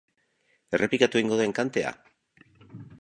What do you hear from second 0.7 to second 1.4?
Errepikatu egingo